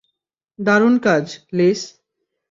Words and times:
দারুণ 0.59 0.95
কাজ, 1.05 1.25
লিস। 1.57 1.81